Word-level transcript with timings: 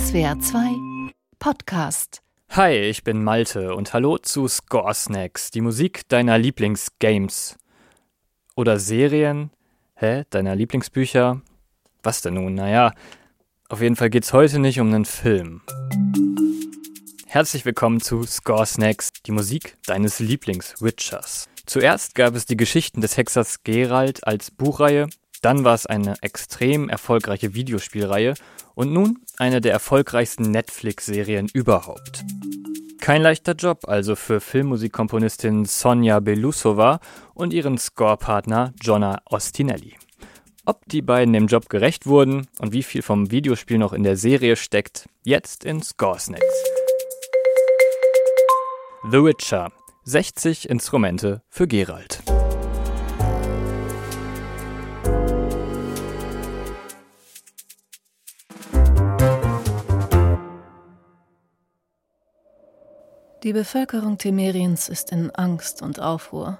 SWR 0.00 0.40
2 0.40 1.10
Podcast. 1.38 2.22
Hi, 2.50 2.72
ich 2.72 3.04
bin 3.04 3.22
Malte 3.22 3.74
und 3.74 3.92
hallo 3.92 4.16
zu 4.16 4.48
Score 4.48 4.94
Snacks, 4.94 5.50
die 5.50 5.60
Musik 5.60 6.08
deiner 6.08 6.38
Lieblingsgames. 6.38 7.58
Oder 8.56 8.78
Serien? 8.78 9.50
Hä? 9.94 10.24
Deiner 10.30 10.56
Lieblingsbücher? 10.56 11.42
Was 12.02 12.22
denn 12.22 12.34
nun? 12.34 12.54
Naja, 12.54 12.94
auf 13.68 13.82
jeden 13.82 13.94
Fall 13.94 14.08
geht's 14.08 14.32
heute 14.32 14.58
nicht 14.58 14.80
um 14.80 14.86
einen 14.88 15.04
Film. 15.04 15.60
Herzlich 17.26 17.66
willkommen 17.66 18.00
zu 18.00 18.22
Score 18.22 18.64
Snacks, 18.64 19.10
die 19.26 19.32
Musik 19.32 19.76
deines 19.84 20.18
Lieblings-Witchers. 20.18 21.48
Zuerst 21.66 22.14
gab 22.14 22.34
es 22.34 22.46
die 22.46 22.56
Geschichten 22.56 23.02
des 23.02 23.18
Hexers 23.18 23.64
Geralt 23.64 24.26
als 24.26 24.50
Buchreihe, 24.50 25.08
dann 25.40 25.64
war 25.64 25.74
es 25.74 25.86
eine 25.86 26.14
extrem 26.20 26.88
erfolgreiche 26.88 27.54
Videospielreihe 27.54 28.34
und 28.74 28.92
nun 28.92 29.18
eine 29.38 29.60
der 29.60 29.72
erfolgreichsten 29.72 30.50
Netflix-Serien 30.50 31.48
überhaupt. 31.52 32.24
Kein 33.00 33.22
leichter 33.22 33.54
Job 33.54 33.88
also 33.88 34.14
für 34.14 34.40
Filmmusikkomponistin 34.40 35.64
Sonja 35.64 36.20
Belusova 36.20 37.00
und 37.34 37.52
ihren 37.54 37.78
Scorepartner 37.78 38.74
Jonna 38.82 39.22
Ostinelli. 39.24 39.96
Ob 40.66 40.84
die 40.86 41.02
beiden 41.02 41.32
dem 41.32 41.46
Job 41.46 41.70
gerecht 41.70 42.06
wurden 42.06 42.46
und 42.58 42.72
wie 42.72 42.82
viel 42.82 43.02
vom 43.02 43.30
Videospiel 43.30 43.78
noch 43.78 43.94
in 43.94 44.02
der 44.02 44.16
Serie 44.16 44.56
steckt, 44.56 45.08
jetzt 45.24 45.64
in 45.64 45.82
Score 45.82 46.18
Snacks. 46.18 46.64
The 49.10 49.24
Witcher 49.24 49.72
60 50.04 50.68
Instrumente 50.68 51.42
für 51.48 51.66
Geralt. 51.66 52.22
Die 63.42 63.54
Bevölkerung 63.54 64.18
Temeriens 64.18 64.90
ist 64.90 65.12
in 65.12 65.30
Angst 65.34 65.80
und 65.80 65.98
Aufruhr. 65.98 66.58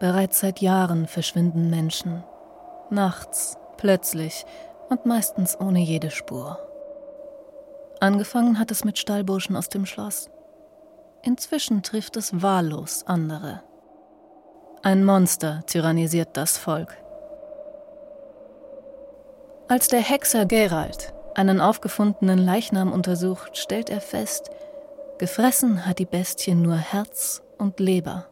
Bereits 0.00 0.40
seit 0.40 0.60
Jahren 0.60 1.06
verschwinden 1.06 1.70
Menschen. 1.70 2.24
Nachts, 2.90 3.56
plötzlich 3.76 4.44
und 4.88 5.06
meistens 5.06 5.58
ohne 5.60 5.78
jede 5.78 6.10
Spur. 6.10 6.58
Angefangen 8.00 8.58
hat 8.58 8.72
es 8.72 8.84
mit 8.84 8.98
Stallburschen 8.98 9.54
aus 9.54 9.68
dem 9.68 9.86
Schloss. 9.86 10.30
Inzwischen 11.22 11.84
trifft 11.84 12.16
es 12.16 12.42
wahllos 12.42 13.04
andere. 13.06 13.62
Ein 14.82 15.04
Monster 15.04 15.62
tyrannisiert 15.66 16.36
das 16.36 16.58
Volk. 16.58 16.96
Als 19.68 19.86
der 19.86 20.00
Hexer 20.00 20.44
Gerald 20.44 21.14
einen 21.36 21.60
aufgefundenen 21.60 22.38
Leichnam 22.38 22.90
untersucht, 22.90 23.56
stellt 23.56 23.90
er 23.90 24.00
fest, 24.00 24.50
gefressen 25.18 25.86
hat 25.86 25.98
die 25.98 26.06
Bestie 26.06 26.54
nur 26.54 26.76
Herz 26.76 27.42
und 27.58 27.80
Leber. 27.80 28.26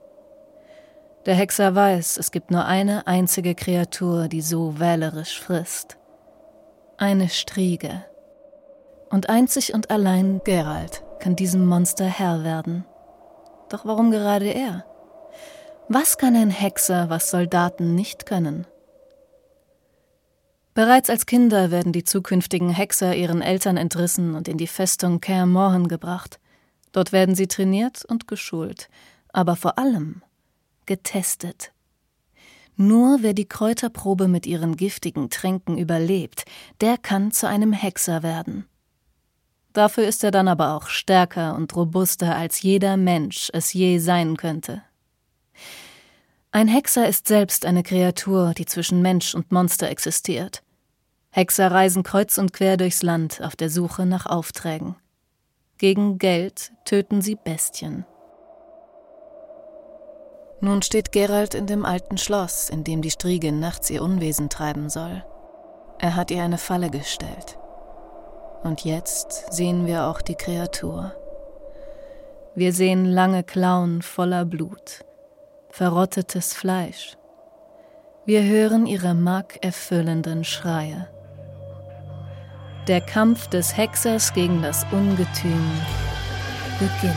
Der 1.26 1.34
Hexer 1.34 1.74
weiß, 1.74 2.18
es 2.18 2.30
gibt 2.30 2.50
nur 2.50 2.64
eine 2.66 3.06
einzige 3.06 3.54
Kreatur, 3.54 4.28
die 4.28 4.40
so 4.40 4.78
wählerisch 4.78 5.40
frisst. 5.40 5.96
Eine 6.98 7.28
Striege. 7.28 8.04
Und 9.10 9.28
einzig 9.28 9.74
und 9.74 9.90
allein 9.90 10.40
Gerald 10.44 11.02
kann 11.18 11.36
diesem 11.36 11.66
Monster 11.66 12.06
Herr 12.06 12.44
werden. 12.44 12.84
Doch 13.68 13.84
warum 13.84 14.10
gerade 14.10 14.48
er? 14.48 14.84
Was 15.88 16.18
kann 16.18 16.36
ein 16.36 16.50
Hexer, 16.50 17.10
was 17.10 17.30
Soldaten 17.30 17.94
nicht 17.94 18.26
können? 18.26 18.66
Bereits 20.74 21.08
als 21.08 21.26
Kinder 21.26 21.70
werden 21.70 21.92
die 21.92 22.04
zukünftigen 22.04 22.70
Hexer 22.70 23.16
ihren 23.16 23.40
Eltern 23.40 23.76
entrissen 23.76 24.34
und 24.34 24.46
in 24.46 24.58
die 24.58 24.66
Festung 24.66 25.20
Kaer 25.20 25.46
Morhen 25.46 25.88
gebracht. 25.88 26.38
Dort 26.96 27.12
werden 27.12 27.34
sie 27.34 27.46
trainiert 27.46 28.06
und 28.06 28.26
geschult, 28.26 28.88
aber 29.30 29.54
vor 29.54 29.78
allem 29.78 30.22
getestet. 30.86 31.72
Nur 32.76 33.18
wer 33.20 33.34
die 33.34 33.46
Kräuterprobe 33.46 34.28
mit 34.28 34.46
ihren 34.46 34.78
giftigen 34.78 35.28
Tränken 35.28 35.76
überlebt, 35.76 36.46
der 36.80 36.96
kann 36.96 37.32
zu 37.32 37.46
einem 37.46 37.74
Hexer 37.74 38.22
werden. 38.22 38.64
Dafür 39.74 40.08
ist 40.08 40.24
er 40.24 40.30
dann 40.30 40.48
aber 40.48 40.72
auch 40.72 40.88
stärker 40.88 41.54
und 41.54 41.76
robuster 41.76 42.34
als 42.34 42.62
jeder 42.62 42.96
Mensch 42.96 43.50
es 43.52 43.74
je 43.74 43.98
sein 43.98 44.38
könnte. 44.38 44.82
Ein 46.50 46.66
Hexer 46.66 47.06
ist 47.06 47.28
selbst 47.28 47.66
eine 47.66 47.82
Kreatur, 47.82 48.54
die 48.56 48.64
zwischen 48.64 49.02
Mensch 49.02 49.34
und 49.34 49.52
Monster 49.52 49.90
existiert. 49.90 50.62
Hexer 51.28 51.70
reisen 51.70 52.04
kreuz 52.04 52.38
und 52.38 52.54
quer 52.54 52.78
durchs 52.78 53.02
Land 53.02 53.42
auf 53.42 53.54
der 53.54 53.68
Suche 53.68 54.06
nach 54.06 54.24
Aufträgen. 54.24 54.96
Gegen 55.78 56.18
Geld 56.18 56.72
töten 56.86 57.20
sie 57.20 57.34
Bestien. 57.34 58.06
Nun 60.60 60.80
steht 60.80 61.12
Gerald 61.12 61.54
in 61.54 61.66
dem 61.66 61.84
alten 61.84 62.16
Schloss, 62.16 62.70
in 62.70 62.82
dem 62.82 63.02
die 63.02 63.10
Striegin 63.10 63.60
nachts 63.60 63.90
ihr 63.90 64.02
Unwesen 64.02 64.48
treiben 64.48 64.88
soll. 64.88 65.22
Er 65.98 66.16
hat 66.16 66.30
ihr 66.30 66.42
eine 66.42 66.56
Falle 66.56 66.88
gestellt. 66.88 67.58
Und 68.62 68.84
jetzt 68.84 69.52
sehen 69.52 69.86
wir 69.86 70.06
auch 70.06 70.22
die 70.22 70.34
Kreatur. 70.34 71.12
Wir 72.54 72.72
sehen 72.72 73.04
lange 73.04 73.44
Klauen 73.44 74.00
voller 74.00 74.46
Blut, 74.46 75.04
verrottetes 75.68 76.54
Fleisch. 76.54 77.18
Wir 78.24 78.42
hören 78.42 78.86
ihre 78.86 79.14
markerfüllenden 79.14 80.42
Schreie. 80.42 81.08
Der 82.86 83.00
Kampf 83.00 83.48
des 83.48 83.76
Hexers 83.76 84.32
gegen 84.32 84.62
das 84.62 84.86
Ungetüm 84.92 85.70
beginnt. 86.78 87.16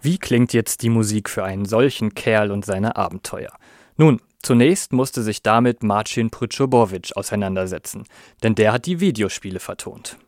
Wie 0.00 0.18
klingt 0.18 0.52
jetzt 0.52 0.82
die 0.82 0.90
Musik 0.90 1.28
für 1.28 1.42
einen 1.42 1.64
solchen 1.64 2.14
Kerl 2.14 2.52
und 2.52 2.64
seine 2.64 2.94
Abenteuer? 2.94 3.50
Nun, 3.96 4.20
zunächst 4.46 4.92
musste 4.92 5.22
sich 5.22 5.42
damit 5.42 5.82
Marcin 5.82 6.30
Prytschobowitsch 6.30 7.16
auseinandersetzen, 7.16 8.04
denn 8.44 8.54
der 8.54 8.72
hat 8.72 8.86
die 8.86 9.00
Videospiele 9.00 9.58
vertont. 9.58 10.18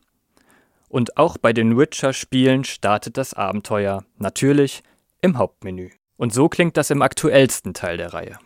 Und 0.89 1.15
auch 1.17 1.37
bei 1.37 1.53
den 1.53 1.77
Witcher-Spielen 1.77 2.65
startet 2.65 3.15
das 3.15 3.33
Abenteuer 3.33 4.03
natürlich 4.17 4.83
im 5.21 5.37
Hauptmenü. 5.37 5.91
Und 6.17 6.33
so 6.33 6.49
klingt 6.49 6.75
das 6.75 6.89
im 6.89 7.01
aktuellsten 7.01 7.73
Teil 7.73 7.95
der 7.95 8.13
Reihe. 8.13 8.39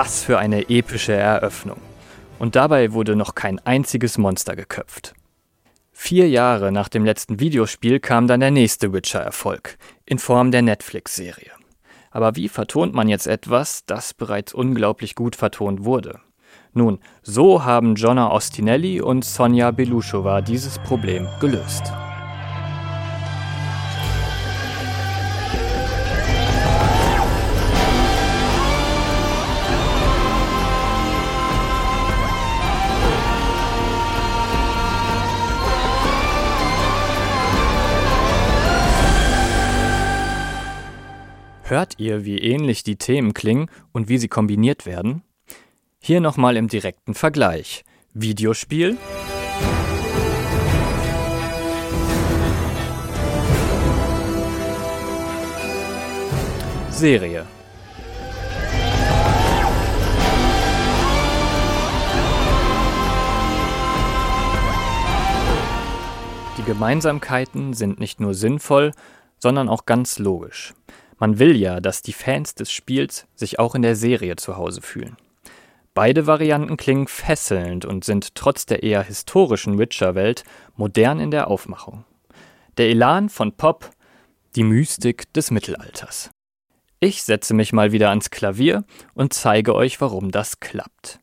Was 0.00 0.22
für 0.22 0.38
eine 0.38 0.70
epische 0.70 1.12
Eröffnung. 1.12 1.78
Und 2.38 2.54
dabei 2.54 2.92
wurde 2.92 3.16
noch 3.16 3.34
kein 3.34 3.58
einziges 3.66 4.16
Monster 4.16 4.54
geköpft. 4.54 5.12
Vier 5.90 6.28
Jahre 6.28 6.70
nach 6.70 6.88
dem 6.88 7.04
letzten 7.04 7.40
Videospiel 7.40 7.98
kam 7.98 8.28
dann 8.28 8.38
der 8.38 8.52
nächste 8.52 8.92
Witcher-Erfolg, 8.92 9.76
in 10.06 10.20
Form 10.20 10.52
der 10.52 10.62
Netflix-Serie. 10.62 11.50
Aber 12.12 12.36
wie 12.36 12.48
vertont 12.48 12.94
man 12.94 13.08
jetzt 13.08 13.26
etwas, 13.26 13.86
das 13.86 14.14
bereits 14.14 14.54
unglaublich 14.54 15.16
gut 15.16 15.34
vertont 15.34 15.84
wurde? 15.84 16.20
Nun, 16.72 17.00
so 17.22 17.64
haben 17.64 17.96
Jonna 17.96 18.30
Ostinelli 18.30 19.00
und 19.00 19.24
Sonja 19.24 19.72
Belushova 19.72 20.42
dieses 20.42 20.78
Problem 20.78 21.26
gelöst. 21.40 21.92
Hört 41.78 42.00
ihr, 42.00 42.24
wie 42.24 42.38
ähnlich 42.38 42.82
die 42.82 42.96
Themen 42.96 43.34
klingen 43.34 43.70
und 43.92 44.08
wie 44.08 44.18
sie 44.18 44.26
kombiniert 44.26 44.84
werden? 44.84 45.22
Hier 46.00 46.20
nochmal 46.20 46.56
im 46.56 46.66
direkten 46.66 47.14
Vergleich. 47.14 47.84
Videospiel. 48.12 48.96
Serie. 56.90 57.46
Die 66.56 66.64
Gemeinsamkeiten 66.64 67.72
sind 67.72 68.00
nicht 68.00 68.18
nur 68.18 68.34
sinnvoll, 68.34 68.90
sondern 69.38 69.68
auch 69.68 69.86
ganz 69.86 70.18
logisch. 70.18 70.74
Man 71.18 71.38
will 71.38 71.56
ja, 71.56 71.80
dass 71.80 72.02
die 72.02 72.12
Fans 72.12 72.54
des 72.54 72.70
Spiels 72.70 73.26
sich 73.34 73.58
auch 73.58 73.74
in 73.74 73.82
der 73.82 73.96
Serie 73.96 74.36
zu 74.36 74.56
Hause 74.56 74.80
fühlen. 74.80 75.16
Beide 75.94 76.28
Varianten 76.28 76.76
klingen 76.76 77.08
fesselnd 77.08 77.84
und 77.84 78.04
sind 78.04 78.36
trotz 78.36 78.66
der 78.66 78.84
eher 78.84 79.02
historischen 79.02 79.78
Witcher-Welt 79.78 80.44
modern 80.76 81.18
in 81.18 81.32
der 81.32 81.48
Aufmachung. 81.48 82.04
Der 82.76 82.88
Elan 82.88 83.28
von 83.28 83.52
Pop, 83.52 83.90
die 84.54 84.62
Mystik 84.62 85.32
des 85.32 85.50
Mittelalters. 85.50 86.30
Ich 87.00 87.24
setze 87.24 87.52
mich 87.52 87.72
mal 87.72 87.90
wieder 87.90 88.10
ans 88.10 88.30
Klavier 88.30 88.84
und 89.14 89.32
zeige 89.32 89.74
euch, 89.74 90.00
warum 90.00 90.30
das 90.30 90.60
klappt. 90.60 91.18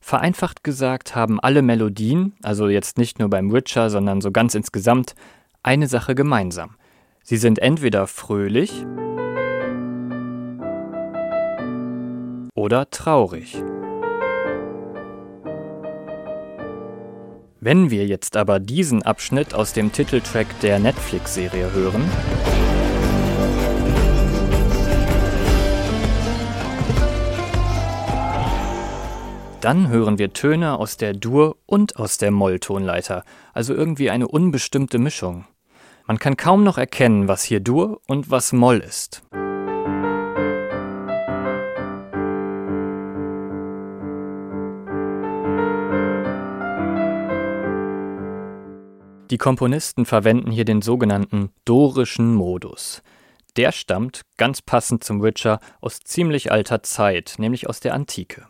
Vereinfacht 0.00 0.64
gesagt 0.64 1.14
haben 1.14 1.38
alle 1.38 1.62
Melodien, 1.62 2.34
also 2.42 2.68
jetzt 2.68 2.98
nicht 2.98 3.18
nur 3.18 3.30
beim 3.30 3.52
Witcher, 3.52 3.90
sondern 3.90 4.20
so 4.20 4.32
ganz 4.32 4.54
insgesamt, 4.54 5.14
eine 5.62 5.86
Sache 5.86 6.14
gemeinsam. 6.14 6.76
Sie 7.22 7.36
sind 7.36 7.58
entweder 7.58 8.06
fröhlich 8.06 8.84
oder 12.68 12.90
traurig. 12.90 13.56
Wenn 17.60 17.90
wir 17.90 18.06
jetzt 18.06 18.36
aber 18.36 18.60
diesen 18.60 19.02
Abschnitt 19.02 19.54
aus 19.54 19.72
dem 19.72 19.90
Titeltrack 19.90 20.60
der 20.60 20.78
Netflix-Serie 20.78 21.72
hören, 21.72 22.04
dann 29.62 29.88
hören 29.88 30.18
wir 30.18 30.34
Töne 30.34 30.78
aus 30.78 30.98
der 30.98 31.14
Dur- 31.14 31.56
und 31.64 31.96
aus 31.96 32.18
der 32.18 32.30
Moll-Tonleiter, 32.30 33.24
also 33.54 33.72
irgendwie 33.72 34.10
eine 34.10 34.28
unbestimmte 34.28 34.98
Mischung. 34.98 35.46
Man 36.06 36.18
kann 36.18 36.36
kaum 36.36 36.64
noch 36.64 36.76
erkennen, 36.76 37.28
was 37.28 37.44
hier 37.44 37.60
Dur 37.60 38.02
und 38.06 38.30
was 38.30 38.52
Moll 38.52 38.80
ist. 38.80 39.22
Die 49.30 49.38
Komponisten 49.38 50.06
verwenden 50.06 50.50
hier 50.50 50.64
den 50.64 50.80
sogenannten 50.80 51.50
dorischen 51.66 52.34
Modus. 52.34 53.02
Der 53.56 53.72
stammt, 53.72 54.22
ganz 54.38 54.62
passend 54.62 55.04
zum 55.04 55.22
Witcher, 55.22 55.60
aus 55.80 56.00
ziemlich 56.00 56.50
alter 56.50 56.82
Zeit, 56.82 57.34
nämlich 57.38 57.68
aus 57.68 57.80
der 57.80 57.92
Antike. 57.92 58.46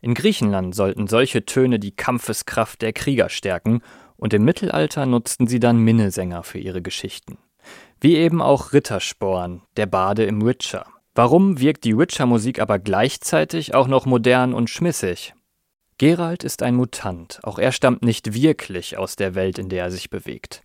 In 0.00 0.14
Griechenland 0.14 0.74
sollten 0.74 1.06
solche 1.06 1.44
Töne 1.44 1.78
die 1.78 1.94
Kampfeskraft 1.94 2.82
der 2.82 2.92
Krieger 2.92 3.28
stärken, 3.28 3.82
und 4.16 4.34
im 4.34 4.44
Mittelalter 4.44 5.06
nutzten 5.06 5.46
sie 5.46 5.60
dann 5.60 5.78
Minnesänger 5.78 6.42
für 6.42 6.58
ihre 6.58 6.82
Geschichten. 6.82 7.38
Wie 8.00 8.16
eben 8.16 8.42
auch 8.42 8.72
Rittersporn, 8.72 9.62
der 9.76 9.86
Bade 9.86 10.24
im 10.24 10.44
Witcher. 10.44 10.86
Warum 11.14 11.60
wirkt 11.60 11.84
die 11.84 11.96
Witcher-Musik 11.96 12.60
aber 12.60 12.78
gleichzeitig 12.78 13.74
auch 13.74 13.88
noch 13.88 14.06
modern 14.06 14.54
und 14.54 14.70
schmissig? 14.70 15.34
Geralt 16.00 16.44
ist 16.44 16.62
ein 16.62 16.76
Mutant, 16.76 17.40
auch 17.42 17.58
er 17.58 17.72
stammt 17.72 18.02
nicht 18.02 18.32
wirklich 18.32 18.96
aus 18.96 19.16
der 19.16 19.34
Welt, 19.34 19.58
in 19.58 19.68
der 19.68 19.84
er 19.84 19.90
sich 19.90 20.08
bewegt. 20.08 20.62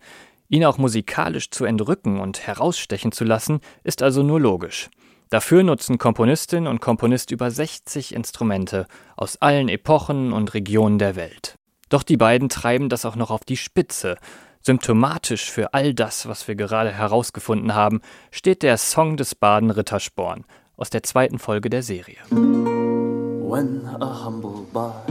Ihn 0.48 0.64
auch 0.64 0.78
musikalisch 0.78 1.50
zu 1.50 1.66
entrücken 1.66 2.20
und 2.20 2.46
herausstechen 2.46 3.12
zu 3.12 3.22
lassen, 3.22 3.60
ist 3.84 4.02
also 4.02 4.22
nur 4.22 4.40
logisch. 4.40 4.88
Dafür 5.28 5.62
nutzen 5.62 5.98
Komponistin 5.98 6.66
und 6.66 6.80
Komponist 6.80 7.32
über 7.32 7.50
60 7.50 8.14
Instrumente 8.14 8.86
aus 9.14 9.36
allen 9.42 9.68
Epochen 9.68 10.32
und 10.32 10.54
Regionen 10.54 10.98
der 10.98 11.16
Welt. 11.16 11.56
Doch 11.90 12.02
die 12.02 12.16
beiden 12.16 12.48
treiben 12.48 12.88
das 12.88 13.04
auch 13.04 13.16
noch 13.16 13.30
auf 13.30 13.44
die 13.44 13.58
Spitze. 13.58 14.16
Symptomatisch 14.62 15.50
für 15.50 15.74
all 15.74 15.92
das, 15.92 16.26
was 16.26 16.48
wir 16.48 16.54
gerade 16.54 16.92
herausgefunden 16.92 17.74
haben, 17.74 18.00
steht 18.30 18.62
der 18.62 18.78
Song 18.78 19.18
des 19.18 19.34
Baden 19.34 19.70
Rittersporn 19.70 20.46
aus 20.78 20.88
der 20.88 21.02
zweiten 21.02 21.38
Folge 21.38 21.68
der 21.68 21.82
Serie. 21.82 22.16
When 23.46 23.88
a 24.00 24.06
humble 24.06 24.66
bard 24.72 25.06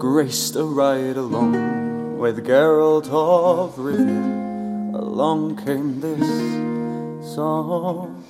graced 0.00 0.56
a 0.56 0.64
ride 0.64 1.16
along 1.16 2.18
with 2.18 2.44
Geralt 2.44 3.08
of 3.08 3.76
Rivia. 3.76 4.94
Along 4.96 5.54
came 5.64 6.00
this 6.00 6.26
song. 7.32 8.24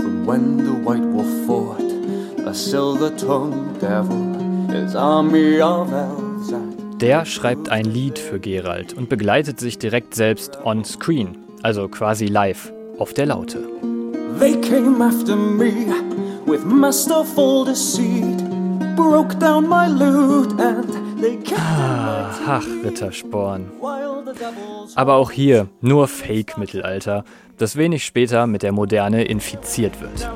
From 0.00 0.26
when 0.26 0.56
the 0.56 0.72
White 0.84 1.06
Wolf 1.14 1.46
fought 1.46 1.92
a 2.44 2.52
silver-tongued 2.52 3.80
devil, 3.80 4.34
his 4.74 4.96
army 4.96 5.60
of 5.60 5.92
elves 5.92 6.52
Der 6.98 7.24
schreibt 7.24 7.68
ein 7.68 7.84
Lied 7.84 8.18
für 8.18 8.40
Geralt 8.40 8.94
und 8.94 9.08
begleitet 9.08 9.60
sich 9.60 9.78
direkt 9.78 10.16
selbst 10.16 10.58
on 10.64 10.84
screen, 10.84 11.36
also 11.62 11.86
quasi 11.88 12.26
live, 12.26 12.72
auf 12.98 13.14
der 13.14 13.26
Laute. 13.26 13.93
They 14.38 14.60
came 14.60 15.00
after 15.00 15.36
me 15.36 15.86
with 16.46 16.64
masterful 16.64 17.64
deceit, 17.64 18.38
broke 18.96 19.38
down 19.38 19.68
my 19.68 19.86
loot 19.88 20.58
and 20.60 21.20
they 21.22 21.38
ah, 21.56 22.34
Ach, 22.46 22.66
Rittersporn. 22.84 23.70
Aber 24.94 25.14
auch 25.14 25.30
hier 25.30 25.68
nur 25.80 26.08
Fake-Mittelalter, 26.08 27.24
das 27.58 27.76
wenig 27.76 28.04
später 28.04 28.46
mit 28.46 28.62
der 28.62 28.72
Moderne 28.72 29.24
infiziert 29.24 30.00
wird. 30.00 30.28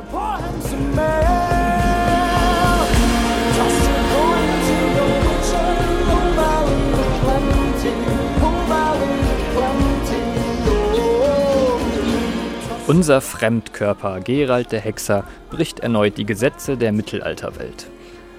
Unser 12.89 13.21
Fremdkörper 13.21 14.21
Gerald 14.21 14.73
der 14.73 14.81
Hexer 14.81 15.25
bricht 15.51 15.81
erneut 15.81 16.17
die 16.17 16.25
Gesetze 16.25 16.79
der 16.79 16.91
Mittelalterwelt. 16.91 17.87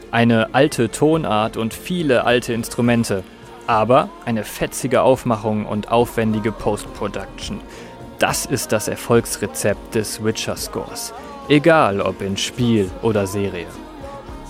Eine 0.09 0.55
alte 0.55 0.89
Tonart 0.89 1.55
und 1.55 1.71
viele 1.71 2.25
alte 2.25 2.53
Instrumente, 2.53 3.23
aber 3.67 4.09
eine 4.25 4.43
fetzige 4.43 5.03
Aufmachung 5.03 5.67
und 5.67 5.91
aufwendige 5.91 6.51
Post-Production. 6.51 7.61
Das 8.17 8.47
ist 8.47 8.71
das 8.71 8.87
Erfolgsrezept 8.87 9.93
des 9.93 10.23
Witcher-Scores, 10.23 11.13
egal 11.47 12.01
ob 12.01 12.19
in 12.23 12.35
Spiel 12.35 12.89
oder 13.03 13.27
Serie. 13.27 13.67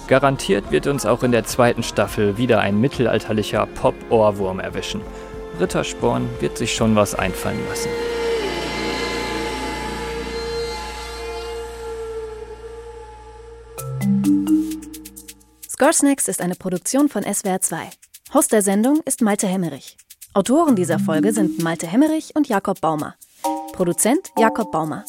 Garantiert 0.07 0.71
wird 0.71 0.87
uns 0.87 1.05
auch 1.05 1.23
in 1.23 1.33
der 1.33 1.43
zweiten 1.43 1.83
Staffel 1.83 2.37
wieder 2.37 2.61
ein 2.61 2.79
mittelalterlicher 2.79 3.65
Pop-Ohrwurm 3.65 4.61
erwischen. 4.61 5.01
Rittersporn 5.59 6.29
wird 6.39 6.57
sich 6.57 6.73
schon 6.73 6.95
was 6.95 7.15
einfallen 7.15 7.59
lassen. 7.67 7.89
Snacks 15.93 16.27
ist 16.27 16.41
eine 16.41 16.55
Produktion 16.55 17.07
von 17.07 17.23
SWR 17.23 17.61
2. 17.61 17.89
Host 18.33 18.51
der 18.51 18.61
Sendung 18.61 18.99
ist 19.05 19.21
Malte 19.21 19.47
Hemmerich. 19.47 19.95
Autoren 20.33 20.75
dieser 20.75 20.99
Folge 20.99 21.31
sind 21.31 21.63
Malte 21.63 21.87
Hemmerich 21.87 22.35
und 22.35 22.49
Jakob 22.49 22.81
Baumer. 22.81 23.15
Produzent 23.71 24.29
Jakob 24.37 24.73
Baumer. 24.73 25.05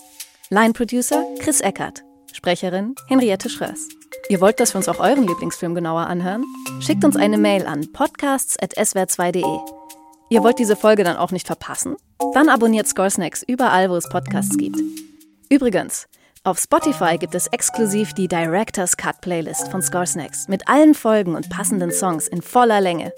Line 0.48 0.72
Producer 0.72 1.24
Chris 1.40 1.60
Eckert. 1.60 2.04
Sprecherin 2.32 2.94
Henriette 3.08 3.50
Schröers. 3.50 3.88
Ihr 4.28 4.40
wollt, 4.40 4.60
dass 4.60 4.72
wir 4.72 4.78
uns 4.78 4.88
auch 4.88 5.00
euren 5.00 5.26
Lieblingsfilm 5.26 5.74
genauer 5.74 6.06
anhören? 6.06 6.44
Schickt 6.78 7.04
uns 7.04 7.16
eine 7.16 7.36
Mail 7.36 7.66
an 7.66 7.90
podcasts.swr2.de. 7.92 9.58
Ihr 10.28 10.44
wollt 10.44 10.60
diese 10.60 10.76
Folge 10.76 11.02
dann 11.02 11.16
auch 11.16 11.32
nicht 11.32 11.48
verpassen? 11.48 11.96
Dann 12.32 12.48
abonniert 12.48 12.86
Score 12.86 13.10
überall, 13.48 13.90
wo 13.90 13.96
es 13.96 14.08
Podcasts 14.08 14.56
gibt. 14.56 14.80
Übrigens, 15.48 16.06
auf 16.42 16.59
Spotify 16.59 17.18
gibt 17.18 17.35
es 17.35 17.49
exklusiv 17.49 18.14
die 18.14 18.26
Director's 18.26 18.97
Cut 18.97 19.20
Playlist 19.20 19.70
von 19.70 19.82
Score 19.82 20.06
Snacks 20.06 20.49
mit 20.49 20.66
allen 20.68 20.94
Folgen 20.94 21.35
und 21.35 21.50
passenden 21.50 21.92
Songs 21.92 22.28
in 22.28 22.40
voller 22.40 22.80
Länge. 22.80 23.12